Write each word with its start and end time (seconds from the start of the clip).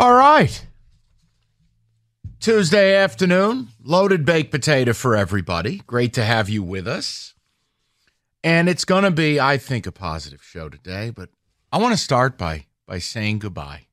All 0.00 0.14
right. 0.14 0.64
Tuesday 2.40 2.96
afternoon, 2.96 3.68
loaded 3.84 4.24
baked 4.24 4.50
potato 4.50 4.94
for 4.94 5.14
everybody. 5.14 5.82
Great 5.86 6.14
to 6.14 6.24
have 6.24 6.48
you 6.48 6.62
with 6.62 6.88
us. 6.88 7.34
And 8.42 8.66
it's 8.66 8.86
going 8.86 9.04
to 9.04 9.10
be, 9.10 9.38
I 9.38 9.58
think, 9.58 9.86
a 9.86 9.92
positive 9.92 10.42
show 10.42 10.70
today, 10.70 11.10
but 11.10 11.28
I 11.70 11.76
want 11.76 11.92
to 11.92 12.02
start 12.02 12.38
by 12.38 12.64
by 12.86 12.98
saying 12.98 13.40
goodbye. 13.40 13.88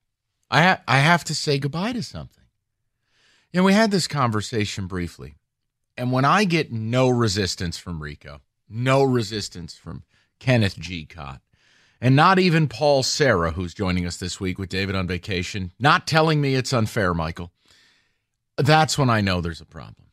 I 0.50 0.64
ha- 0.64 0.82
I 0.88 1.00
have 1.00 1.26
to 1.26 1.36
say 1.36 1.60
goodbye 1.60 1.92
to 1.92 2.02
something. 2.02 2.46
Know, 3.54 3.64
we 3.64 3.74
had 3.74 3.92
this 3.92 4.08
conversation 4.08 4.88
briefly. 4.88 5.36
And 5.98 6.14
when 6.14 6.24
I 6.24 6.46
get 6.46 6.72
no 6.72 7.10
resistance 7.10 7.78
from 7.78 8.02
Rico, 8.02 8.40
no 8.70 9.04
resistance 9.04 9.76
from 9.76 10.04
Kenneth 10.40 10.80
G. 10.80 11.04
Cott, 11.04 11.42
and 12.00 12.16
not 12.16 12.40
even 12.40 12.68
Paul 12.68 13.04
Sarah, 13.04 13.52
who's 13.52 13.74
joining 13.74 14.06
us 14.06 14.18
this 14.18 14.40
week 14.40 14.60
with 14.60 14.70
David 14.70 14.96
on 14.96 15.08
vacation, 15.08 15.72
not 15.80 16.08
telling 16.08 16.42
me 16.42 16.56
it's 16.56 16.74
unfair, 16.74 17.14
Michael, 17.14 17.52
that's 18.58 18.98
when 18.98 19.10
I 19.10 19.22
know 19.22 19.42
there's 19.42 19.62
a 19.62 19.66
problem. 19.66 20.08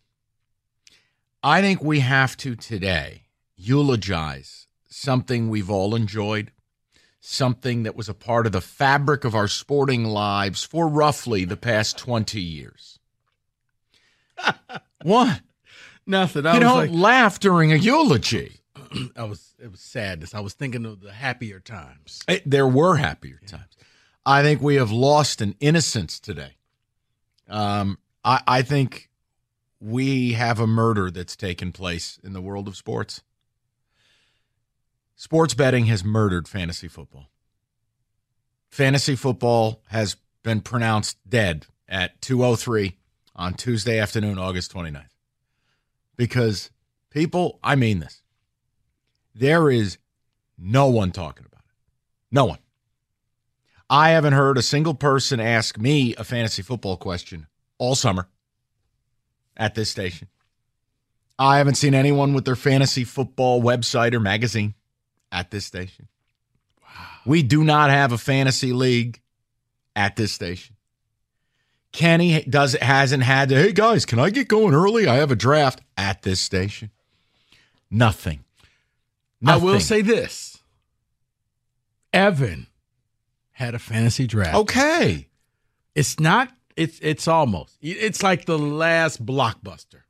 I 1.43 1.61
think 1.61 1.83
we 1.83 2.01
have 2.01 2.37
to 2.39 2.57
today 2.57 3.25
eulogize 3.57 4.67
something 4.89 5.49
we've 5.49 5.71
all 5.71 5.95
enjoyed, 5.95 6.53
something 7.21 7.83
that 7.83 7.97
was 7.97 8.09
a 8.09 8.15
part 8.15 8.47
of 8.47 8.53
the 8.53 8.61
fabric 8.61 9.25
of 9.25 9.35
our 9.35 9.49
sporting 9.49 10.05
lives 10.05 10.65
for 10.65 10.89
roughly 10.89 11.45
the 11.45 11.57
past 11.57 11.99
20 11.99 12.41
years. 12.41 12.99
what? 15.03 15.41
Nothing. 16.07 16.47
I 16.47 16.55
you 16.55 16.61
was 16.61 16.69
don't 16.69 16.79
like, 16.79 16.91
laugh 16.93 17.41
during 17.41 17.73
a 17.73 17.77
eulogy. 17.77 18.61
I 19.17 19.25
was 19.25 19.55
it 19.63 19.71
was 19.71 19.81
sadness. 19.81 20.35
I 20.35 20.41
was 20.41 20.55
thinking 20.55 20.85
of 20.87 21.01
the 21.01 21.13
happier 21.13 21.61
times. 21.61 22.23
It- 22.29 22.49
there 22.49 22.67
were 22.69 22.97
happier 22.97 23.41
times. 23.47 23.77
I 24.27 24.43
think 24.43 24.63
we 24.63 24.77
have 24.77 24.91
lost 24.91 25.41
an 25.41 25.55
innocence 25.61 26.19
today. 26.19 26.57
Um, 27.49 27.99
I, 28.25 28.41
I 28.47 28.63
think 28.63 29.11
we 29.81 30.33
have 30.33 30.59
a 30.59 30.67
murder 30.67 31.11
that's 31.11 31.37
taken 31.37 31.73
place 31.73 32.19
in 32.25 32.33
the 32.33 32.41
world 32.41 32.67
of 32.67 32.75
sports. 32.77 33.23
Sports 35.17 35.55
betting 35.55 35.87
has 35.87 36.03
murdered 36.03 36.49
fantasy 36.49 36.89
football. 36.89 37.29
Fantasy 38.71 39.15
football 39.15 39.83
has 39.89 40.17
been 40.43 40.61
pronounced 40.61 41.19
dead 41.29 41.67
at 41.89 42.21
203 42.23 42.97
on 43.37 43.55
Tuesday 43.55 43.99
afternoon, 43.99 44.39
August 44.39 44.73
29th. 44.73 45.05
Because 46.17 46.71
people, 47.11 47.59
I 47.63 47.77
mean 47.77 48.01
this. 48.01 48.23
There 49.35 49.71
is 49.71 49.99
no 50.57 50.89
one 50.89 51.11
talking 51.11 51.47
about 51.47 51.63
it. 51.65 51.75
No 52.31 52.45
one. 52.45 52.59
I 53.91 54.11
haven't 54.11 54.33
heard 54.33 54.57
a 54.57 54.63
single 54.63 54.95
person 54.95 55.41
ask 55.41 55.79
me 55.79 56.15
a 56.17 56.25
fantasy 56.25 56.63
football 56.63 56.97
question 56.97 57.47
all 57.79 57.95
summer 57.95 58.29
at 59.57 59.75
this 59.75 59.91
station. 59.91 60.29
I 61.39 61.59
haven't 61.59 61.75
seen 61.75 61.95
anyone 61.95 62.33
with 62.33 62.45
their 62.45 62.57
fantasy 62.57 63.05
football 63.05 63.61
website 63.61 64.15
or 64.15 64.21
magazine 64.21 64.75
at 65.33 65.51
this 65.51 65.67
station. 65.67 66.09
We 67.27 67.43
do 67.43 67.65
not 67.65 67.91
have 67.91 68.13
a 68.13 68.19
fantasy 68.19 68.73
league 68.73 69.21
at 69.97 70.17
this 70.17 70.33
station. 70.33 70.77
Kenny 71.93 72.43
does 72.43 72.75
hasn't 72.75 73.23
had 73.23 73.49
to, 73.51 73.57
hey 73.57 73.73
guys, 73.73 74.05
can 74.05 74.19
I 74.19 74.31
get 74.31 74.49
going 74.49 74.75
early? 74.75 75.07
I 75.07 75.17
have 75.17 75.31
a 75.31 75.37
draft 75.37 75.81
at 75.97 76.23
this 76.23 76.41
station. 76.41 76.91
Nothing. 77.91 78.45
I 79.47 79.57
will 79.57 79.81
say 79.81 80.03
this. 80.03 80.59
Evan 82.13 82.67
had 83.53 83.75
a 83.75 83.79
fantasy 83.79 84.27
draft. 84.27 84.57
Okay. 84.57 85.29
It's 85.95 86.19
not 86.19 86.51
it's 86.77 86.99
it's 87.01 87.29
almost. 87.29 87.77
It's 87.81 88.23
like 88.23 88.47
the 88.47 88.59
last 88.59 89.25
blockbuster. 89.25 90.03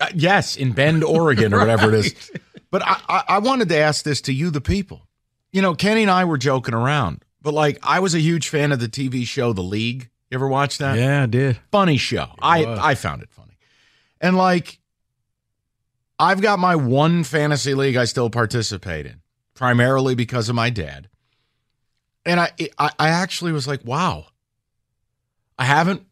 Uh, 0.00 0.06
yes, 0.14 0.56
in 0.56 0.72
Bend, 0.72 1.02
Oregon, 1.04 1.52
or 1.52 1.58
whatever 1.58 1.88
it 1.88 1.94
is. 1.94 2.30
But 2.70 2.82
I, 2.82 3.00
I, 3.08 3.24
I 3.28 3.38
wanted 3.38 3.68
to 3.70 3.76
ask 3.76 4.04
this 4.04 4.20
to 4.22 4.32
you, 4.32 4.50
the 4.50 4.60
people. 4.60 5.08
You 5.52 5.62
know, 5.62 5.74
Kenny 5.74 6.02
and 6.02 6.10
I 6.10 6.24
were 6.24 6.38
joking 6.38 6.74
around, 6.74 7.24
but 7.42 7.54
like 7.54 7.78
I 7.82 8.00
was 8.00 8.14
a 8.14 8.20
huge 8.20 8.48
fan 8.48 8.70
of 8.70 8.80
the 8.80 8.88
TV 8.88 9.26
show 9.26 9.52
The 9.52 9.62
League. 9.62 10.10
You 10.30 10.36
ever 10.36 10.46
watch 10.46 10.78
that? 10.78 10.98
Yeah, 10.98 11.22
I 11.22 11.26
did. 11.26 11.58
Funny 11.72 11.96
show. 11.96 12.28
I 12.38 12.64
was. 12.64 12.78
I 12.78 12.94
found 12.94 13.22
it 13.22 13.30
funny, 13.30 13.56
and 14.20 14.36
like 14.36 14.78
I've 16.18 16.40
got 16.40 16.58
my 16.58 16.74
one 16.76 17.24
fantasy 17.24 17.74
league 17.74 17.96
I 17.96 18.04
still 18.04 18.30
participate 18.30 19.06
in, 19.06 19.20
primarily 19.54 20.14
because 20.14 20.48
of 20.48 20.56
my 20.56 20.70
dad. 20.70 21.08
And 22.24 22.40
I 22.40 22.50
I, 22.78 22.90
I 22.98 23.08
actually 23.08 23.52
was 23.52 23.66
like, 23.66 23.84
wow. 23.84 24.26
I 25.58 25.64
haven't 25.64 26.02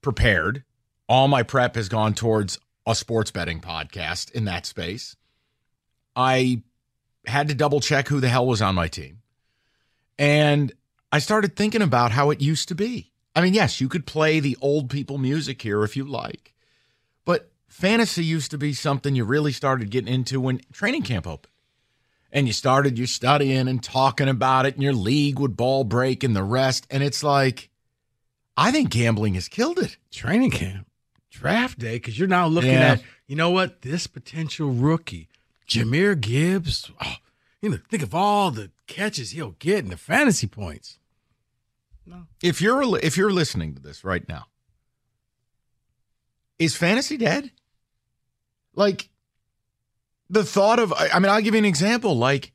prepared. 0.00 0.64
All 1.08 1.28
my 1.28 1.42
prep 1.42 1.76
has 1.76 1.88
gone 1.88 2.14
towards 2.14 2.58
a 2.86 2.94
sports 2.94 3.30
betting 3.30 3.60
podcast 3.60 4.30
in 4.32 4.44
that 4.44 4.66
space. 4.66 5.16
I 6.14 6.62
had 7.26 7.48
to 7.48 7.54
double 7.54 7.80
check 7.80 8.08
who 8.08 8.20
the 8.20 8.28
hell 8.28 8.46
was 8.46 8.62
on 8.62 8.74
my 8.74 8.88
team. 8.88 9.20
And 10.18 10.72
I 11.12 11.18
started 11.18 11.56
thinking 11.56 11.82
about 11.82 12.12
how 12.12 12.30
it 12.30 12.40
used 12.40 12.68
to 12.68 12.74
be. 12.74 13.12
I 13.34 13.42
mean, 13.42 13.52
yes, 13.52 13.80
you 13.80 13.88
could 13.88 14.06
play 14.06 14.40
the 14.40 14.56
old 14.60 14.88
people 14.88 15.18
music 15.18 15.60
here 15.60 15.82
if 15.84 15.96
you 15.96 16.04
like, 16.04 16.54
fantasy 17.76 18.24
used 18.24 18.50
to 18.52 18.58
be 18.58 18.72
something 18.72 19.14
you 19.14 19.24
really 19.24 19.52
started 19.52 19.90
getting 19.90 20.12
into 20.12 20.40
when 20.40 20.60
training 20.72 21.02
camp 21.02 21.26
opened. 21.26 21.52
And 22.32 22.46
you 22.46 22.52
started 22.52 22.98
your 22.98 23.06
studying 23.06 23.68
and 23.68 23.82
talking 23.82 24.28
about 24.28 24.66
it, 24.66 24.74
and 24.74 24.82
your 24.82 24.92
league 24.92 25.38
would 25.38 25.56
ball 25.56 25.84
break 25.84 26.24
and 26.24 26.34
the 26.34 26.42
rest. 26.42 26.86
And 26.90 27.02
it's 27.02 27.22
like, 27.22 27.70
I 28.56 28.70
think 28.70 28.90
gambling 28.90 29.34
has 29.34 29.48
killed 29.48 29.78
it. 29.78 29.96
Training 30.10 30.50
camp. 30.50 30.86
Draft 31.30 31.78
day, 31.78 31.96
because 31.96 32.18
you're 32.18 32.28
now 32.28 32.46
looking 32.46 32.72
Yeah. 32.72 32.92
at, 32.92 33.02
you 33.26 33.36
know 33.36 33.50
what, 33.50 33.82
this 33.82 34.06
potential 34.06 34.70
rookie, 34.70 35.28
Jahmyr 35.68 36.18
Gibbs. 36.20 36.90
Oh, 37.04 37.14
you 37.62 37.68
know, 37.70 37.78
think 37.88 38.02
of 38.02 38.14
all 38.14 38.50
the 38.50 38.70
catches 38.86 39.30
he'll 39.32 39.54
get 39.58 39.84
and 39.84 39.92
the 39.92 39.96
fantasy 39.98 40.46
points. 40.46 40.98
No. 42.06 42.26
if 42.42 42.60
you're 42.62 42.98
if 43.00 43.16
you're 43.16 43.32
listening 43.32 43.74
to 43.74 43.82
this 43.82 44.04
right 44.04 44.28
now 44.28 44.46
is 46.58 46.76
fantasy 46.76 47.16
dead 47.16 47.50
like 48.76 49.08
the 50.30 50.44
thought 50.44 50.78
of 50.78 50.92
i 50.92 51.18
mean 51.18 51.30
i'll 51.30 51.42
give 51.42 51.54
you 51.54 51.58
an 51.58 51.64
example 51.64 52.16
like 52.16 52.52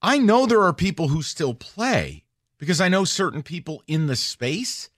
i 0.00 0.16
know 0.16 0.46
there 0.46 0.62
are 0.62 0.72
people 0.72 1.08
who 1.08 1.20
still 1.22 1.52
play 1.52 2.24
because 2.56 2.80
i 2.80 2.88
know 2.88 3.04
certain 3.04 3.42
people 3.42 3.82
in 3.86 4.06
the 4.06 4.16
space 4.16 4.88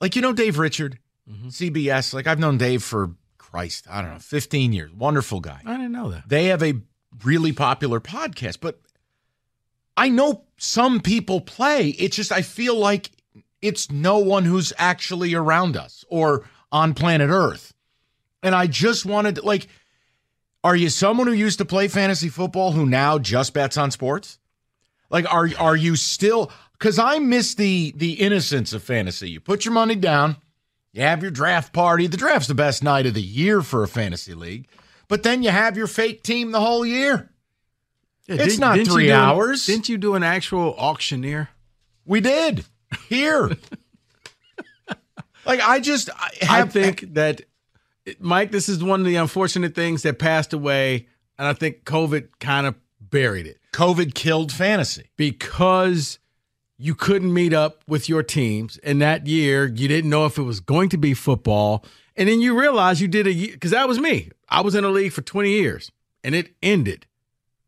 like 0.00 0.16
you 0.16 0.22
know 0.22 0.32
dave 0.32 0.58
richard 0.58 0.98
mm-hmm. 1.30 1.48
cbs 1.48 2.12
like 2.12 2.26
i've 2.26 2.38
known 2.40 2.58
dave 2.58 2.82
for 2.82 3.12
christ 3.38 3.86
i 3.88 4.02
don't 4.02 4.12
know 4.12 4.18
15 4.18 4.72
years 4.72 4.92
wonderful 4.92 5.40
guy 5.40 5.60
I 5.64 5.76
didn't 5.76 5.92
know 5.92 6.10
that. 6.10 6.28
they 6.28 6.46
have 6.46 6.62
a 6.62 6.74
really 7.24 7.52
popular 7.52 8.00
podcast, 8.00 8.58
but 8.60 8.80
I 9.96 10.08
know 10.08 10.44
some 10.56 11.00
people 11.00 11.40
play. 11.40 11.88
It's 11.88 12.16
just 12.16 12.32
I 12.32 12.42
feel 12.42 12.76
like 12.76 13.10
it's 13.60 13.90
no 13.90 14.18
one 14.18 14.44
who's 14.44 14.72
actually 14.78 15.34
around 15.34 15.76
us 15.76 16.04
or 16.08 16.48
on 16.72 16.94
planet 16.94 17.30
Earth. 17.30 17.74
And 18.42 18.54
I 18.54 18.66
just 18.66 19.04
wanted 19.04 19.36
to, 19.36 19.42
like, 19.42 19.68
are 20.64 20.76
you 20.76 20.88
someone 20.88 21.26
who 21.26 21.32
used 21.32 21.58
to 21.58 21.64
play 21.64 21.88
fantasy 21.88 22.28
football 22.28 22.72
who 22.72 22.86
now 22.86 23.18
just 23.18 23.52
bets 23.54 23.76
on 23.76 23.90
sports? 23.90 24.38
Like, 25.10 25.30
are 25.32 25.48
are 25.58 25.76
you 25.76 25.96
still? 25.96 26.50
Because 26.72 26.98
I 26.98 27.18
miss 27.18 27.54
the 27.54 27.92
the 27.96 28.12
innocence 28.14 28.72
of 28.72 28.82
fantasy. 28.82 29.30
You 29.30 29.40
put 29.40 29.64
your 29.64 29.74
money 29.74 29.96
down, 29.96 30.36
you 30.92 31.02
have 31.02 31.22
your 31.22 31.30
draft 31.30 31.72
party. 31.72 32.06
The 32.06 32.16
draft's 32.16 32.48
the 32.48 32.54
best 32.54 32.82
night 32.82 33.06
of 33.06 33.14
the 33.14 33.22
year 33.22 33.60
for 33.62 33.82
a 33.82 33.88
fantasy 33.88 34.34
league. 34.34 34.68
But 35.08 35.22
then 35.24 35.42
you 35.42 35.50
have 35.50 35.76
your 35.76 35.86
fake 35.88 36.22
team 36.22 36.52
the 36.52 36.60
whole 36.60 36.86
year. 36.86 37.30
Yeah, 38.28 38.36
It's 38.36 38.44
didn't- 38.44 38.60
not 38.60 38.74
didn't 38.76 38.86
you 38.88 38.92
three 38.94 39.06
do- 39.08 39.12
hours. 39.14 39.66
Didn't 39.66 39.88
you 39.88 39.98
do 39.98 40.14
an 40.14 40.22
actual 40.22 40.74
auctioneer? 40.78 41.48
We 42.06 42.20
did 42.20 42.64
here. 43.08 43.48
like 45.46 45.60
I 45.60 45.80
just 45.80 46.10
I, 46.14 46.30
I 46.48 46.64
think 46.66 47.14
that, 47.14 47.42
Mike, 48.18 48.50
this 48.50 48.68
is 48.68 48.82
one 48.82 49.00
of 49.00 49.06
the 49.06 49.16
unfortunate 49.16 49.74
things 49.74 50.02
that 50.02 50.18
passed 50.18 50.52
away, 50.52 51.06
and 51.38 51.46
I 51.46 51.52
think 51.52 51.84
COVID 51.84 52.28
kind 52.38 52.66
of 52.66 52.74
buried 53.00 53.46
it 53.46 53.58
COVID 53.72 54.14
killed 54.14 54.52
fantasy. 54.52 55.10
because 55.16 56.18
you 56.78 56.94
couldn't 56.94 57.32
meet 57.34 57.52
up 57.52 57.84
with 57.86 58.08
your 58.08 58.22
teams. 58.22 58.78
And 58.78 59.02
that 59.02 59.26
year, 59.26 59.66
you 59.66 59.86
didn't 59.86 60.08
know 60.08 60.24
if 60.24 60.38
it 60.38 60.42
was 60.44 60.60
going 60.60 60.88
to 60.88 60.96
be 60.96 61.12
football. 61.12 61.84
And 62.16 62.26
then 62.26 62.40
you 62.40 62.58
realize 62.58 63.02
you 63.02 63.08
did 63.08 63.26
a 63.26 63.32
year, 63.32 63.52
because 63.52 63.72
that 63.72 63.86
was 63.86 63.98
me. 63.98 64.30
I 64.48 64.62
was 64.62 64.74
in 64.74 64.84
a 64.84 64.88
league 64.88 65.12
for 65.12 65.20
20 65.20 65.50
years, 65.50 65.92
and 66.24 66.34
it 66.34 66.54
ended. 66.62 67.06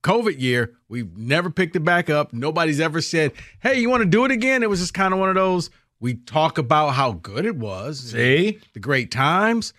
COVID 0.03 0.41
year, 0.41 0.73
We've 0.93 1.17
never 1.17 1.49
picked 1.49 1.75
it 1.75 1.81
back 1.81 2.11
up. 2.11 2.35
Nobody's 2.35 2.79
ever 2.79 3.01
said, 3.01 3.33
hey, 3.61 3.81
you 3.81 3.89
want 3.89 4.03
to 4.03 4.09
do 4.09 4.27
it 4.27 4.31
again? 4.31 4.63
It 4.63 4.69
was 4.69 4.81
just 4.81 4.93
kind 4.93 5.15
of 5.15 5.19
one 5.19 5.31
of 5.31 5.37
those, 5.37 5.71
we 6.01 6.17
talk 6.17 6.59
about 6.59 6.91
how 6.91 7.13
good 7.13 7.47
it 7.47 7.57
was. 7.57 7.99
See, 8.11 8.59
the 8.75 8.79
great 8.79 9.11
times. 9.11 9.73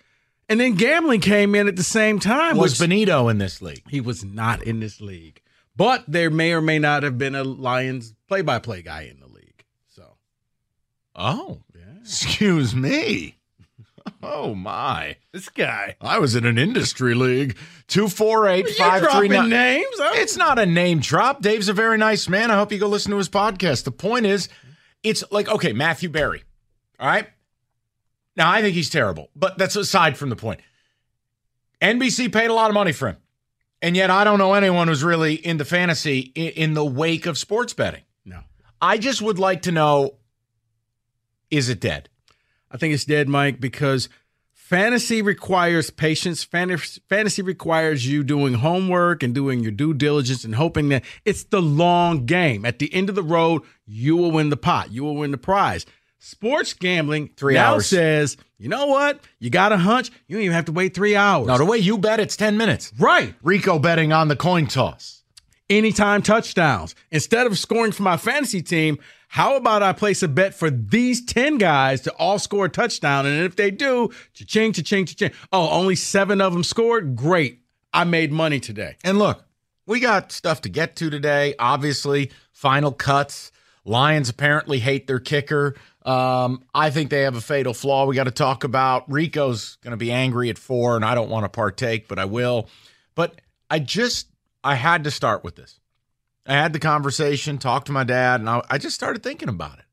And 0.48 0.60
then 0.60 0.74
gambling 0.74 1.20
came 1.20 1.54
in 1.54 1.68
at 1.68 1.76
the 1.76 1.82
same 1.82 2.18
time. 2.18 2.56
was 2.56 2.78
Benito 2.78 3.28
in 3.28 3.38
this 3.38 3.62
league? 3.62 3.82
he 3.88 4.00
was 4.00 4.24
not 4.24 4.62
in 4.62 4.80
this 4.80 5.00
league. 5.00 5.40
But 5.76 6.04
there 6.06 6.30
may 6.30 6.52
or 6.52 6.60
may 6.60 6.78
not 6.78 7.02
have 7.02 7.18
been 7.18 7.34
a 7.34 7.42
Lions 7.42 8.14
play 8.28 8.42
by 8.42 8.58
play 8.60 8.82
guy 8.82 9.02
in 9.02 9.18
the 9.20 9.26
league. 9.26 9.64
So 9.88 10.16
Oh, 11.16 11.62
excuse 12.00 12.74
me. 12.74 13.36
Oh 14.22 14.54
my! 14.54 15.16
This 15.32 15.48
guy. 15.50 15.96
I 16.00 16.18
was 16.18 16.34
in 16.36 16.44
an 16.46 16.58
industry 16.58 17.14
league. 17.14 17.56
Two 17.88 18.08
four 18.08 18.46
eight 18.48 18.68
five 18.70 19.00
three 19.00 19.28
dropping 19.28 19.32
nine. 19.32 19.48
names. 19.50 20.00
I'm- 20.00 20.12
It's 20.16 20.36
not 20.36 20.58
a 20.58 20.64
name 20.66 21.00
drop. 21.00 21.40
Dave's 21.42 21.68
a 21.68 21.72
very 21.74 21.96
nice 21.98 22.28
man. 22.28 22.50
I 22.50 22.56
hope 22.56 22.70
you 22.72 22.78
go 22.78 22.86
listen 22.88 23.12
to 23.12 23.18
his 23.18 23.28
podcast. 23.30 23.84
The 23.84 23.90
point 23.90 24.24
is, 24.26 24.48
it's 25.02 25.24
like 25.30 25.48
okay, 25.48 25.72
Matthew 25.72 26.08
Berry. 26.10 26.42
All 27.00 27.06
right. 27.06 27.28
Now 28.36 28.50
I 28.50 28.62
think 28.62 28.74
he's 28.74 28.90
terrible, 28.90 29.30
but 29.36 29.58
that's 29.58 29.76
aside 29.76 30.16
from 30.16 30.30
the 30.30 30.36
point. 30.36 30.60
NBC 31.80 32.32
paid 32.32 32.50
a 32.50 32.54
lot 32.54 32.70
of 32.70 32.74
money 32.74 32.92
for 32.92 33.08
him, 33.08 33.16
and 33.82 33.96
yet 33.96 34.10
I 34.10 34.24
don't 34.24 34.38
know 34.38 34.54
anyone 34.54 34.88
who's 34.88 35.04
really 35.04 35.34
into 35.34 35.64
fantasy 35.64 36.32
in, 36.34 36.74
the 36.74 36.84
wake 36.84 37.26
of 37.26 37.38
sports 37.38 37.74
betting. 37.74 38.02
No. 38.24 38.40
I 38.80 38.98
just 38.98 39.22
would 39.22 39.38
like 39.38 39.62
to 39.62 39.72
know: 39.72 40.14
Is 41.50 41.68
it 41.68 41.80
dead? 41.80 42.08
I 42.70 42.76
think 42.76 42.94
it's 42.94 43.04
dead, 43.04 43.28
Mike, 43.28 43.60
because 43.60 44.08
fantasy 44.52 45.22
requires 45.22 45.90
patience. 45.90 46.42
Fantasy 46.42 47.42
requires 47.42 48.08
you 48.08 48.24
doing 48.24 48.54
homework 48.54 49.22
and 49.22 49.32
doing 49.32 49.60
your 49.60 49.70
due 49.70 49.94
diligence 49.94 50.42
and 50.42 50.56
hoping 50.56 50.88
that 50.88 51.04
it's 51.24 51.44
the 51.44 51.62
long 51.62 52.26
game. 52.26 52.64
At 52.64 52.80
the 52.80 52.92
end 52.92 53.08
of 53.08 53.14
the 53.14 53.22
road, 53.22 53.62
you 53.86 54.16
will 54.16 54.32
win 54.32 54.48
the 54.48 54.56
pot. 54.56 54.90
You 54.90 55.04
will 55.04 55.14
win 55.14 55.30
the 55.30 55.38
prize. 55.38 55.86
Sports 56.24 56.72
gambling 56.72 57.28
Three 57.36 57.52
now 57.54 57.74
hours. 57.74 57.86
says, 57.86 58.38
you 58.56 58.68
know 58.70 58.86
what? 58.86 59.20
You 59.40 59.50
got 59.50 59.72
a 59.72 59.76
hunch. 59.76 60.10
You 60.26 60.36
don't 60.36 60.44
even 60.44 60.54
have 60.54 60.64
to 60.64 60.72
wait 60.72 60.94
three 60.94 61.14
hours. 61.14 61.46
No, 61.46 61.58
the 61.58 61.66
way 61.66 61.76
you 61.76 61.98
bet, 61.98 62.18
it's 62.18 62.34
ten 62.34 62.56
minutes. 62.56 62.92
right. 62.98 63.34
Rico 63.42 63.78
betting 63.78 64.12
on 64.12 64.28
the 64.28 64.36
coin 64.36 64.66
toss. 64.66 65.22
anytime 65.68 66.22
touchdowns. 66.22 66.94
Instead 67.10 67.46
of 67.46 67.58
scoring 67.58 67.92
for 67.92 68.02
my 68.04 68.16
fantasy 68.16 68.62
team, 68.62 68.98
how 69.28 69.56
about 69.56 69.82
I 69.82 69.92
place 69.92 70.22
a 70.22 70.28
bet 70.28 70.54
for 70.54 70.70
these 70.70 71.24
10 71.24 71.58
guys 71.58 72.00
to 72.02 72.12
all 72.14 72.38
score 72.38 72.66
a 72.66 72.68
touchdown? 72.70 73.26
And 73.26 73.44
if 73.44 73.56
they 73.56 73.70
do, 73.70 74.10
cha-ching, 74.32 74.72
cha-ching, 74.72 75.06
cha-ching. 75.06 75.32
Oh, 75.52 75.68
only 75.70 75.96
seven 75.96 76.40
of 76.40 76.52
them 76.52 76.62
scored? 76.64 77.16
Great. 77.16 77.60
I 77.92 78.04
made 78.04 78.30
money 78.32 78.60
today. 78.60 78.96
And 79.04 79.18
look, 79.18 79.44
we 79.86 80.00
got 80.00 80.32
stuff 80.32 80.60
to 80.62 80.68
get 80.68 80.96
to 80.96 81.10
today. 81.10 81.54
Obviously, 81.58 82.30
final 82.52 82.92
cuts. 82.92 83.50
Lions 83.84 84.28
apparently 84.28 84.78
hate 84.78 85.06
their 85.06 85.20
kicker. 85.20 85.74
Um, 86.04 86.64
I 86.74 86.90
think 86.90 87.10
they 87.10 87.22
have 87.22 87.36
a 87.36 87.40
fatal 87.40 87.74
flaw 87.74 88.06
we 88.06 88.14
got 88.14 88.24
to 88.24 88.30
talk 88.30 88.64
about. 88.64 89.10
Rico's 89.10 89.76
going 89.82 89.92
to 89.92 89.96
be 89.96 90.10
angry 90.10 90.50
at 90.50 90.58
four, 90.58 90.96
and 90.96 91.04
I 91.04 91.14
don't 91.14 91.30
want 91.30 91.44
to 91.44 91.48
partake, 91.48 92.08
but 92.08 92.18
I 92.18 92.24
will. 92.24 92.68
But 93.14 93.40
I 93.70 93.78
just, 93.78 94.28
I 94.62 94.74
had 94.74 95.04
to 95.04 95.10
start 95.10 95.44
with 95.44 95.56
this. 95.56 95.80
I 96.46 96.54
had 96.54 96.72
the 96.72 96.78
conversation, 96.78 97.58
talked 97.58 97.86
to 97.86 97.92
my 97.92 98.04
dad, 98.04 98.40
and 98.40 98.48
I, 98.48 98.62
I 98.68 98.78
just 98.78 98.94
started 98.94 99.22
thinking 99.22 99.48
about 99.48 99.78
it. 99.78 99.84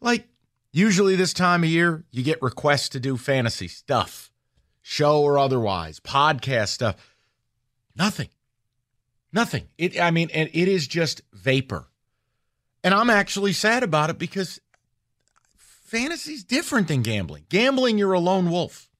Like, 0.00 0.26
usually 0.72 1.14
this 1.14 1.32
time 1.32 1.62
of 1.62 1.70
year, 1.70 2.04
you 2.10 2.22
get 2.22 2.42
requests 2.42 2.88
to 2.90 3.00
do 3.00 3.16
fantasy 3.16 3.68
stuff, 3.68 4.32
show 4.82 5.22
or 5.22 5.38
otherwise, 5.38 6.00
podcast 6.00 6.68
stuff. 6.68 6.96
Nothing. 7.96 8.28
Nothing. 9.32 9.68
It 9.78 10.00
I 10.00 10.10
mean, 10.10 10.30
and 10.34 10.48
it 10.52 10.68
is 10.68 10.86
just 10.86 11.22
vapor. 11.32 11.88
And 12.84 12.92
I'm 12.92 13.08
actually 13.08 13.54
sad 13.54 13.82
about 13.82 14.10
it 14.10 14.18
because 14.18 14.60
fantasy's 15.56 16.44
different 16.44 16.88
than 16.88 17.02
gambling. 17.02 17.46
Gambling, 17.48 17.96
you're 17.96 18.12
a 18.12 18.20
lone 18.20 18.50
wolf. 18.50 18.90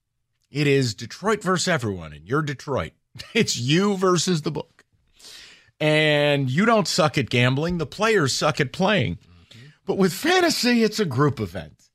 It 0.50 0.66
is 0.66 0.94
Detroit 0.94 1.42
versus 1.42 1.68
everyone, 1.68 2.14
and 2.14 2.26
you're 2.26 2.42
Detroit. 2.42 2.92
It's 3.34 3.56
you 3.56 3.96
versus 3.96 4.42
the 4.42 4.50
book. 4.50 4.84
And 5.78 6.50
you 6.50 6.64
don't 6.64 6.88
suck 6.88 7.18
at 7.18 7.30
gambling, 7.30 7.78
the 7.78 7.86
players 7.86 8.34
suck 8.34 8.60
at 8.60 8.72
playing. 8.72 9.16
Mm-hmm. 9.16 9.66
But 9.86 9.98
with 9.98 10.12
fantasy, 10.12 10.82
it's 10.82 10.98
a 10.98 11.04
group 11.04 11.38
event. 11.38 11.90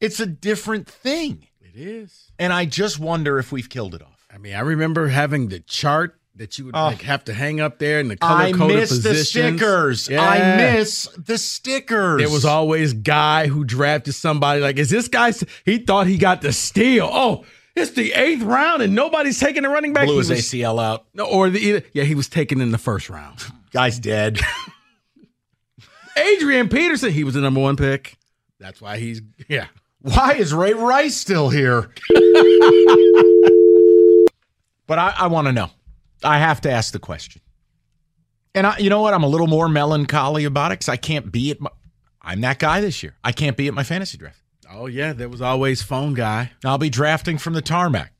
It's 0.00 0.20
a 0.20 0.26
different 0.26 0.88
thing. 0.88 1.46
It 1.60 1.78
is. 1.78 2.32
And 2.38 2.52
I 2.52 2.64
just 2.64 2.98
wonder 2.98 3.38
if 3.38 3.52
we've 3.52 3.68
killed 3.68 3.94
it 3.94 4.02
off. 4.02 4.26
I 4.32 4.38
mean, 4.38 4.54
I 4.54 4.60
remember 4.60 5.08
having 5.08 5.48
the 5.48 5.60
chart 5.60 6.19
that 6.36 6.58
you 6.58 6.64
would 6.66 6.76
Oh. 6.76 6.84
like 6.84 7.02
have 7.02 7.24
to 7.24 7.34
hang 7.34 7.60
up 7.60 7.78
there 7.78 8.00
in 8.00 8.08
the 8.08 8.16
color 8.16 8.38
coded 8.44 8.54
I 8.54 8.58
coded 8.58 8.76
miss 8.78 9.02
the 9.02 9.14
stickers. 9.16 10.08
Yeah. 10.08 10.22
I 10.26 10.56
miss 10.56 11.08
the 11.18 11.36
stickers. 11.38 12.18
There 12.20 12.30
was 12.30 12.44
always 12.44 12.92
guy 12.94 13.46
who 13.48 13.64
drafted 13.64 14.14
somebody 14.14 14.60
like, 14.60 14.78
is 14.78 14.88
this 14.90 15.08
guy? 15.08 15.32
He 15.64 15.78
thought 15.78 16.06
he 16.06 16.16
got 16.18 16.40
the 16.40 16.52
steal. 16.52 17.08
Oh, 17.12 17.44
it's 17.76 17.90
the 17.92 18.12
eighth 18.12 18.42
round 18.42 18.82
and 18.82 18.94
nobody's 18.94 19.38
taking 19.38 19.64
a 19.64 19.70
running 19.70 19.92
back. 19.92 20.04
blew 20.06 20.14
He 20.14 20.18
his 20.20 20.30
was- 20.30 20.38
ACL 20.40 20.78
out. 20.82 21.04
No, 21.14 21.24
or 21.24 21.50
the 21.50 21.58
either, 21.60 21.82
yeah, 21.92 22.04
he 22.04 22.14
was 22.14 22.28
taken 22.28 22.60
in 22.60 22.70
the 22.70 22.78
first 22.78 23.10
round. 23.10 23.38
Guy's 23.72 23.98
dead. 23.98 24.40
Adrian 26.16 26.68
Peterson, 26.68 27.10
he 27.12 27.22
was 27.24 27.34
the 27.34 27.40
number 27.40 27.60
one 27.60 27.76
pick. 27.76 28.16
That's 28.58 28.80
why 28.80 28.98
he's 28.98 29.22
yeah. 29.48 29.66
Why 30.02 30.32
is 30.34 30.52
Ray 30.54 30.72
Rice 30.74 31.16
still 31.16 31.48
here? 31.50 31.90
but 34.86 34.98
I, 34.98 35.14
I 35.18 35.26
want 35.28 35.46
to 35.46 35.52
know. 35.52 35.70
I 36.22 36.38
have 36.38 36.60
to 36.62 36.70
ask 36.70 36.92
the 36.92 36.98
question. 36.98 37.42
And 38.54 38.66
I, 38.66 38.78
you 38.78 38.90
know 38.90 39.00
what? 39.00 39.14
I'm 39.14 39.22
a 39.22 39.28
little 39.28 39.46
more 39.46 39.68
melancholy 39.68 40.44
about 40.44 40.72
it 40.72 40.80
because 40.80 40.88
I 40.88 40.96
can't 40.96 41.30
be 41.30 41.50
at 41.52 41.60
my. 41.60 41.70
I'm 42.22 42.40
that 42.42 42.58
guy 42.58 42.80
this 42.80 43.02
year. 43.02 43.14
I 43.24 43.32
can't 43.32 43.56
be 43.56 43.68
at 43.68 43.74
my 43.74 43.82
fantasy 43.84 44.18
draft. 44.18 44.40
Oh 44.70 44.86
yeah, 44.86 45.12
there 45.12 45.28
was 45.28 45.40
always 45.40 45.82
phone 45.82 46.14
guy. 46.14 46.50
I'll 46.64 46.78
be 46.78 46.90
drafting 46.90 47.38
from 47.38 47.54
the 47.54 47.62
tarmac. 47.62 48.12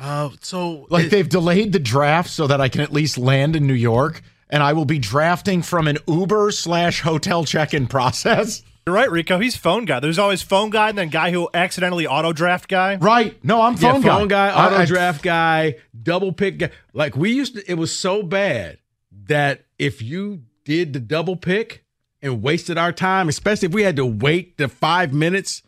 Oh, 0.00 0.32
so 0.42 0.86
Like 0.90 1.06
it- 1.06 1.10
they've 1.10 1.28
delayed 1.28 1.72
the 1.72 1.78
draft 1.78 2.30
so 2.30 2.46
that 2.46 2.60
I 2.60 2.68
can 2.68 2.80
at 2.82 2.92
least 2.92 3.16
land 3.16 3.56
in 3.56 3.66
New 3.66 3.74
York, 3.74 4.20
and 4.50 4.62
I 4.62 4.72
will 4.74 4.84
be 4.84 4.98
drafting 4.98 5.62
from 5.62 5.88
an 5.88 5.98
Uber 6.06 6.50
slash 6.50 7.00
hotel 7.00 7.44
check-in 7.44 7.86
process. 7.86 8.62
You're 8.86 8.94
right, 8.94 9.10
Rico. 9.10 9.40
He's 9.40 9.56
phone 9.56 9.84
guy. 9.84 9.98
There's 9.98 10.18
always 10.18 10.42
phone 10.42 10.70
guy 10.70 10.90
and 10.90 10.96
then 10.96 11.08
guy 11.08 11.32
who 11.32 11.48
accidentally 11.52 12.06
auto 12.06 12.32
draft 12.32 12.68
guy. 12.68 12.94
Right? 12.94 13.36
No, 13.44 13.60
I'm 13.60 13.74
phone 13.76 13.96
yeah, 13.96 14.00
phone, 14.00 14.02
phone 14.20 14.28
guy, 14.28 14.50
auto 14.50 14.76
I- 14.76 14.84
draft 14.84 15.24
guy, 15.24 15.74
double 16.00 16.30
pick 16.32 16.58
guy. 16.58 16.70
Like 16.92 17.16
we 17.16 17.32
used 17.32 17.56
to, 17.56 17.68
it 17.68 17.74
was 17.74 17.90
so 17.92 18.22
bad 18.22 18.78
that 19.24 19.64
if 19.76 20.02
you 20.02 20.42
did 20.64 20.92
the 20.92 21.00
double 21.00 21.34
pick 21.34 21.84
and 22.22 22.42
wasted 22.42 22.78
our 22.78 22.92
time, 22.92 23.28
especially 23.28 23.66
if 23.66 23.74
we 23.74 23.82
had 23.82 23.96
to 23.96 24.06
wait 24.06 24.56
the 24.56 24.68
five 24.68 25.12
minutes, 25.12 25.62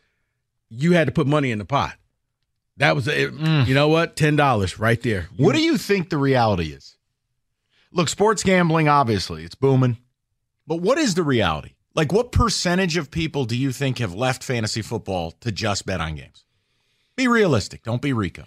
you 0.68 0.92
had 0.92 1.08
to 1.08 1.12
put 1.12 1.26
money 1.26 1.50
in 1.50 1.58
the 1.58 1.64
pot. 1.64 1.96
That 2.76 2.94
was 2.94 3.08
it. 3.08 3.34
Mm. 3.34 3.66
You 3.66 3.74
know 3.74 3.88
what? 3.88 4.14
Ten 4.14 4.36
dollars 4.36 4.78
right 4.78 5.02
there. 5.02 5.28
What 5.36 5.56
do 5.56 5.60
you 5.60 5.76
think 5.76 6.10
the 6.10 6.18
reality 6.18 6.66
is? 6.66 6.96
Look, 7.90 8.08
sports 8.08 8.44
gambling, 8.44 8.88
obviously, 8.88 9.42
it's 9.42 9.56
booming. 9.56 9.98
But 10.68 10.76
what 10.76 10.98
is 10.98 11.16
the 11.16 11.24
reality? 11.24 11.72
Like, 11.94 12.12
what 12.12 12.30
percentage 12.32 12.96
of 12.96 13.10
people 13.10 13.44
do 13.44 13.56
you 13.56 13.72
think 13.72 13.98
have 13.98 14.14
left 14.14 14.44
fantasy 14.44 14.82
football 14.82 15.32
to 15.40 15.50
just 15.50 15.84
bet 15.86 16.00
on 16.00 16.14
games? 16.16 16.44
Be 17.16 17.26
realistic. 17.26 17.82
Don't 17.82 18.02
be 18.02 18.12
Rico. 18.12 18.44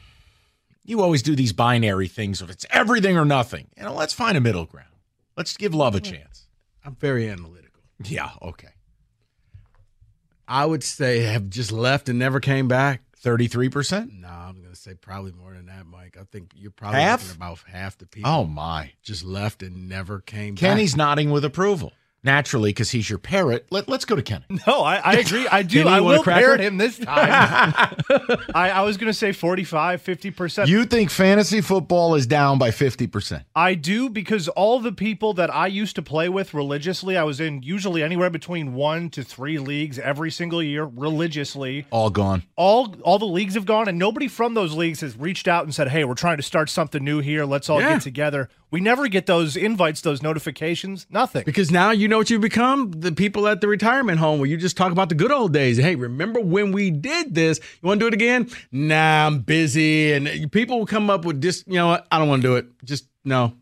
You 0.84 1.02
always 1.02 1.22
do 1.22 1.36
these 1.36 1.54
binary 1.54 2.08
things 2.08 2.42
of 2.42 2.50
it's 2.50 2.66
everything 2.72 3.18
or 3.18 3.26
nothing. 3.26 3.68
You 3.78 3.84
know, 3.84 3.94
let's 3.94 4.14
find 4.14 4.38
a 4.38 4.42
middle 4.42 4.66
ground. 4.66 4.88
Let's 5.36 5.56
give 5.58 5.74
love 5.76 5.96
a 5.96 6.00
chance. 6.00 6.48
I'm 6.86 6.96
very 6.96 7.30
analytical. 7.30 7.82
Yeah, 8.04 8.32
okay. 8.42 8.70
I 10.48 10.66
would 10.66 10.84
say 10.84 11.20
have 11.20 11.50
just 11.50 11.72
left 11.72 12.10
and 12.10 12.18
never 12.20 12.40
came 12.40 12.68
back. 12.68 13.04
33%? 13.24 14.20
No, 14.20 14.28
I'm 14.28 14.62
gonna 14.64 14.76
say 14.76 14.96
probably 14.96 15.32
more 15.32 15.54
than 15.54 15.68
that, 15.68 15.86
Mike. 15.86 16.18
I 16.20 16.24
think 16.24 16.54
you're 16.56 16.72
probably 16.72 17.02
Half? 17.02 17.36
about 17.36 17.60
half 17.68 17.98
the 18.00 18.08
people 18.08 18.32
Oh, 18.32 18.46
my. 18.46 18.92
just 19.04 19.24
left 19.24 19.62
and 19.62 19.88
never 19.88 20.20
came 20.20 20.56
Kenny's 20.56 20.60
back. 20.60 20.70
Kenny's 20.72 20.96
nodding 20.98 21.30
with 21.32 21.46
approval. 21.46 21.94
Naturally, 22.24 22.70
because 22.70 22.92
he's 22.92 23.10
your 23.10 23.18
parrot. 23.18 23.66
Let, 23.72 23.90
let's 23.90 24.06
go 24.06 24.16
to 24.16 24.22
Kenny. 24.22 24.46
No, 24.68 24.82
I, 24.82 24.98
I 24.98 25.14
agree. 25.14 25.48
I 25.48 25.64
do. 25.64 25.80
Kenny, 25.84 25.90
I 25.90 26.02
will 26.02 26.24
parrot 26.24 26.60
him 26.62 26.78
this 26.78 27.00
time. 27.00 27.08
I, 28.54 28.70
I 28.70 28.82
was 28.82 28.98
going 28.98 29.08
to 29.08 29.14
say 29.14 29.32
45, 29.32 30.04
50%. 30.04 30.68
You 30.68 30.86
think 30.86 31.10
fantasy 31.10 31.62
football 31.62 32.14
is 32.14 32.28
down 32.28 32.60
by 32.60 32.70
50%? 32.70 33.44
I 33.56 33.74
do 33.74 34.08
because 34.10 34.48
all 34.50 34.80
the 34.80 34.92
people 34.92 35.34
that 35.34 35.52
I 35.54 35.66
used 35.66 35.96
to 35.96 36.04
play 36.04 36.30
with 36.30 36.54
religiously, 36.54 37.18
I 37.18 37.24
was 37.24 37.40
in 37.40 37.64
usually 37.64 38.04
anywhere 38.04 38.30
between 38.30 38.76
one 38.76 39.10
to 39.12 39.24
three 39.24 39.58
leagues 39.58 39.98
every 39.98 40.30
single 40.30 40.62
year 40.62 40.84
religiously. 40.84 41.88
All 41.90 42.12
gone. 42.12 42.44
All 42.56 42.96
all 43.02 43.18
the 43.18 43.26
leagues 43.26 43.56
have 43.56 43.66
gone, 43.66 43.88
and 43.88 43.98
nobody 43.98 44.28
from 44.28 44.54
those 44.54 44.74
leagues 44.76 45.02
has 45.02 45.18
reached 45.18 45.48
out 45.48 45.64
and 45.64 45.74
said, 45.74 45.88
"Hey, 45.88 46.04
we're 46.04 46.14
trying 46.14 46.38
to 46.38 46.44
start 46.44 46.70
something 46.70 47.04
new 47.04 47.20
here. 47.20 47.46
Let's 47.46 47.70
all 47.70 47.80
Yeah. 47.82 47.94
get 47.94 48.02
together." 48.02 48.50
We 48.70 48.80
never 48.80 49.10
get 49.10 49.26
those 49.26 49.58
invites, 49.58 50.00
those 50.00 50.22
notifications. 50.22 51.06
Nothing. 51.10 51.44
Because 51.46 51.72
now 51.72 51.92
you 51.92 52.08
know 52.12 52.20
what 52.20 52.30
you 52.30 52.38
become 52.38 52.92
the 52.92 53.12
people 53.12 53.48
at 53.48 53.62
the 53.62 53.68
retirement 53.68 54.20
home 54.20 54.40
where 54.40 54.48
you 54.48 54.58
just 54.58 54.78
talk 54.78 54.92
about 54.92 55.10
the 55.10 55.16
good 55.16 55.32
old 55.32 55.54
days. 55.54 55.78
Hey, 55.78 55.96
remember 55.96 56.40
when 56.40 56.72
we 56.72 56.92
did 56.92 57.34
this? 57.34 57.60
You 57.82 57.88
want 57.88 58.00
to 58.00 58.04
do 58.04 58.08
it 58.08 58.14
again? 58.14 58.50
Nah, 58.72 59.26
I'm 59.26 59.40
busy. 59.40 60.14
And 60.14 60.52
people 60.52 60.78
will 60.78 60.86
come 60.86 61.10
up 61.10 61.26
with 61.26 61.42
just, 61.42 61.68
you 61.68 61.76
know 61.76 61.88
what? 61.88 62.06
I 62.12 62.20
don't 62.20 62.28
want 62.28 62.44
to 62.44 62.48
do 62.48 62.56
it. 62.58 62.68
Just 62.86 63.08
no. 63.26 63.54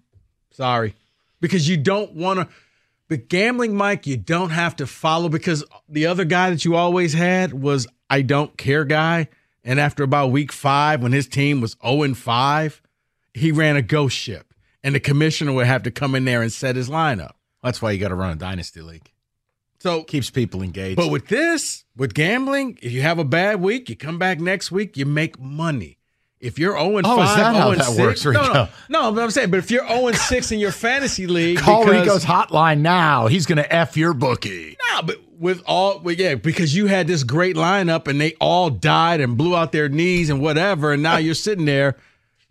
Sorry. 0.52 0.96
Because 1.40 1.70
you 1.70 1.78
don't 1.78 2.14
want 2.14 2.42
to. 2.42 2.48
But 3.08 3.30
gambling, 3.30 3.76
Mike, 3.76 4.06
you 4.06 4.18
don't 4.18 4.50
have 4.50 4.76
to 4.78 4.86
follow 4.86 5.30
because 5.30 5.64
the 5.88 6.06
other 6.06 6.26
guy 6.26 6.50
that 6.50 6.66
you 6.66 6.76
always 6.76 7.14
had 7.14 7.54
was 7.54 7.88
I 8.10 8.22
don't 8.22 8.58
care 8.58 8.84
guy. 8.84 9.30
And 9.64 9.80
after 9.80 10.04
about 10.04 10.32
week 10.32 10.52
five, 10.52 11.02
when 11.02 11.12
his 11.12 11.28
team 11.28 11.62
was 11.62 11.76
0 11.86 12.04
and 12.04 12.18
5, 12.18 12.82
he 13.34 13.52
ran 13.52 13.76
a 13.76 13.82
ghost 13.82 14.18
ship. 14.18 14.54
And 14.84 14.96
the 14.96 15.00
commissioner 15.00 15.54
would 15.54 15.68
have 15.68 15.84
to 15.84 15.92
come 15.92 16.16
in 16.16 16.26
there 16.26 16.42
and 16.42 16.52
set 16.52 16.76
his 16.76 16.90
lineup. 16.90 17.34
That's 17.64 17.82
why 17.82 17.92
you 17.92 18.00
got 18.00 18.10
to 18.10 18.16
run 18.16 18.32
a 18.32 18.36
dynasty 18.36 18.82
league. 18.82 19.12
So 19.80 20.04
Keeps 20.04 20.30
people 20.30 20.62
engaged. 20.62 20.98
But 20.98 21.10
with 21.10 21.28
this, 21.28 21.86
with 21.96 22.14
gambling, 22.14 22.78
if 22.82 22.92
you 22.92 23.02
have 23.02 23.18
a 23.18 23.24
bad 23.24 23.62
week, 23.62 23.90
you 23.90 23.96
come 23.96 24.18
back 24.20 24.40
next 24.40 24.72
week, 24.72 24.98
you 24.98 25.06
make 25.06 25.40
money. 25.40 25.98
If 26.42 26.58
you're 26.58 26.78
0 26.78 26.98
and 26.98 27.08
Oh, 27.08 27.18
5, 27.18 27.30
is 27.30 27.36
that 27.36 27.56
how 27.56 27.62
0 27.62 27.72
and 27.72 27.82
that 27.82 27.86
6, 27.88 28.00
works, 28.00 28.26
no, 28.26 28.54
no, 28.54 28.68
no, 28.88 29.12
but 29.12 29.24
I'm 29.24 29.30
saying, 29.30 29.52
but 29.52 29.60
if 29.60 29.70
you're 29.72 29.86
0 29.88 30.08
and 30.08 30.16
6 30.18 30.52
in 30.54 30.60
your 30.60 30.72
fantasy 30.72 31.28
league, 31.28 31.58
Call 31.60 31.84
because, 31.84 32.02
Rico's 32.02 32.26
hotline 32.26 32.80
now. 32.80 33.28
He's 33.28 33.46
going 33.46 33.58
to 33.58 33.74
F 33.74 33.98
your 33.98 34.14
bookie. 34.14 34.78
Nah, 34.92 35.02
but 35.02 35.18
with 35.38 35.62
all, 35.66 36.00
well, 36.00 36.16
yeah, 36.16 36.36
because 36.36 36.74
you 36.74 36.88
had 36.88 37.08
this 37.08 37.24
great 37.24 37.58
lineup 37.58 38.08
and 38.08 38.22
they 38.22 38.36
all 38.40 38.70
died 38.70 39.20
and 39.20 39.38
blew 39.38 39.54
out 39.56 39.74
their 39.74 39.90
knees 39.90 40.30
and 40.30 40.42
whatever, 40.42 40.94
and 40.94 41.04
now 41.04 41.18
you're 41.18 41.36
sitting 41.36 41.66
there, 41.66 41.98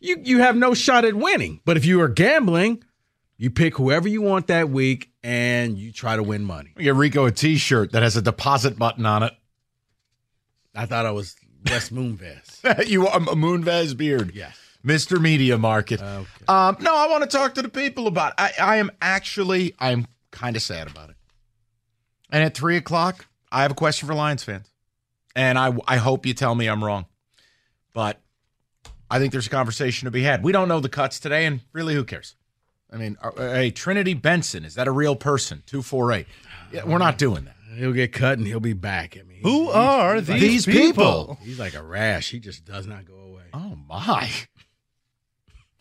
you 0.00 0.18
you 0.22 0.38
have 0.40 0.54
no 0.54 0.74
shot 0.74 1.04
at 1.04 1.14
winning. 1.14 1.60
But 1.64 1.76
if 1.78 1.84
you 1.86 2.00
are 2.02 2.08
gambling, 2.08 2.82
you 3.38 3.50
pick 3.50 3.76
whoever 3.76 4.08
you 4.08 4.20
want 4.20 4.48
that 4.48 4.68
week 4.68 5.12
and 5.22 5.78
you 5.78 5.92
try 5.92 6.16
to 6.16 6.22
win 6.22 6.44
money. 6.44 6.72
We 6.76 6.84
get 6.84 6.96
Rico 6.96 7.24
a 7.24 7.30
T-shirt 7.30 7.92
that 7.92 8.02
has 8.02 8.16
a 8.16 8.22
deposit 8.22 8.78
button 8.78 9.06
on 9.06 9.22
it. 9.22 9.32
I 10.74 10.86
thought 10.86 11.06
I 11.06 11.12
was 11.12 11.36
West 11.70 11.94
Moonves. 11.94 12.86
you 12.88 13.06
a 13.06 13.20
Moonves 13.20 13.96
beard. 13.96 14.32
Yes. 14.34 14.56
Mr. 14.84 15.20
Media 15.20 15.56
Market. 15.56 16.02
Okay. 16.02 16.26
Um, 16.48 16.76
no, 16.80 16.94
I 16.94 17.08
want 17.08 17.28
to 17.28 17.28
talk 17.28 17.54
to 17.54 17.62
the 17.62 17.68
people 17.68 18.06
about. 18.06 18.32
It. 18.32 18.60
I, 18.60 18.74
I 18.74 18.76
am 18.76 18.90
actually, 19.00 19.74
I'm 19.78 20.06
kind 20.30 20.56
of 20.56 20.62
sad 20.62 20.90
about 20.90 21.10
it. 21.10 21.16
And 22.30 22.44
at 22.44 22.54
three 22.54 22.76
o'clock, 22.76 23.26
I 23.50 23.62
have 23.62 23.70
a 23.70 23.74
question 23.74 24.06
for 24.06 24.14
Lions 24.14 24.44
fans, 24.44 24.70
and 25.34 25.58
I, 25.58 25.72
I 25.86 25.96
hope 25.96 26.26
you 26.26 26.34
tell 26.34 26.54
me 26.54 26.68
I'm 26.68 26.84
wrong, 26.84 27.06
but 27.94 28.20
I 29.10 29.18
think 29.18 29.32
there's 29.32 29.46
a 29.46 29.50
conversation 29.50 30.06
to 30.06 30.10
be 30.10 30.22
had. 30.22 30.44
We 30.44 30.52
don't 30.52 30.68
know 30.68 30.80
the 30.80 30.90
cuts 30.90 31.18
today, 31.18 31.46
and 31.46 31.60
really, 31.72 31.94
who 31.94 32.04
cares? 32.04 32.34
I 32.92 32.96
mean, 32.96 33.16
hey, 33.36 33.70
Trinity 33.70 34.14
Benson 34.14 34.64
is 34.64 34.74
that 34.76 34.88
a 34.88 34.92
real 34.92 35.14
person? 35.16 35.62
Two 35.66 35.82
four 35.82 36.12
eight. 36.12 36.26
Yeah, 36.72 36.84
we're 36.84 36.98
not 36.98 37.18
doing 37.18 37.44
that. 37.44 37.54
He'll 37.76 37.92
get 37.92 38.12
cut 38.12 38.38
and 38.38 38.46
he'll 38.46 38.60
be 38.60 38.72
back. 38.72 39.16
I 39.18 39.22
mean, 39.22 39.40
Who 39.42 39.64
he's- 39.64 39.74
are 39.76 40.14
he's 40.16 40.26
these, 40.26 40.64
These 40.64 40.66
people. 40.66 41.38
He's 41.42 41.58
like 41.58 41.74
a 41.74 41.82
rash. 41.82 42.30
He 42.30 42.38
just 42.40 42.64
does 42.64 42.86
not 42.86 43.04
go 43.04 43.14
away. 43.14 43.42
Oh 43.52 43.76
my! 43.88 44.30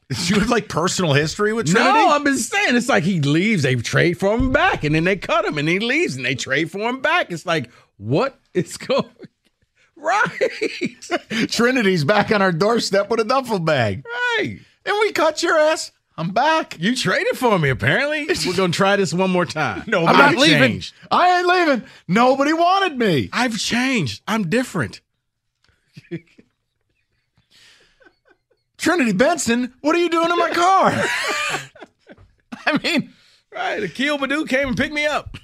Did 0.10 0.30
you 0.30 0.40
have 0.40 0.50
like 0.50 0.70
personal 0.70 1.14
history 1.14 1.52
with 1.54 1.68
Trinity? 1.68 1.92
No, 1.92 2.08
I've 2.10 2.24
been 2.24 2.38
saying 2.38 2.76
it's 2.78 2.88
like 2.88 3.04
he 3.04 3.20
leaves, 3.20 3.64
they 3.64 3.76
trade 3.76 4.18
for 4.18 4.34
him 4.36 4.52
back, 4.54 4.84
and 4.86 4.96
then 4.96 5.04
they 5.04 5.18
cut 5.18 5.44
him, 5.44 5.58
and 5.58 5.68
he 5.68 5.80
leaves, 5.80 6.16
and 6.16 6.26
they 6.26 6.36
trade 6.36 6.72
for 6.72 6.80
him 6.90 7.02
back. 7.02 7.30
It's 7.32 7.46
like 7.46 7.70
what 7.98 8.40
is 8.54 8.78
going? 8.78 9.06
Right, 9.96 10.30
Trinity's 11.50 12.04
back 12.06 12.32
on 12.32 12.42
our 12.42 12.52
doorstep 12.52 13.10
with 13.10 13.20
a 13.20 13.24
duffel 13.24 13.60
bag. 13.60 14.06
right. 14.38 14.60
And 14.86 14.96
we 15.02 15.12
cut 15.12 15.42
your 15.44 15.58
ass. 15.58 15.92
I'm 16.18 16.32
back. 16.32 16.78
You 16.80 16.96
traded 16.96 17.38
for 17.38 17.60
me. 17.60 17.70
Apparently, 17.70 18.28
we're 18.46 18.56
gonna 18.56 18.74
try 18.74 18.96
this 18.96 19.14
one 19.14 19.30
more 19.30 19.46
time. 19.46 19.84
No, 19.88 20.06
I'm 20.06 20.18
not 20.18 20.36
leaving. 20.36 20.60
changed. 20.72 20.94
I 21.12 21.38
ain't 21.40 21.48
leaving. 21.48 21.84
Nobody 22.08 22.54
wanted 22.54 22.98
me. 22.98 23.30
I've 23.32 23.58
changed. 23.58 24.22
I'm 24.28 24.50
different. 24.50 25.02
Trinity 28.78 29.12
Benson, 29.14 29.74
what 29.82 29.96
are 29.96 30.00
you 30.00 30.10
doing 30.10 30.30
in 30.32 30.38
my 30.38 30.52
car? 30.52 30.92
I 32.66 32.80
mean, 32.84 33.14
Right. 33.54 33.82
Akil 33.84 34.18
Badu 34.20 34.48
came 34.48 34.68
and 34.70 34.78
picked 34.78 34.94
me 34.94 35.06
up. 35.08 35.38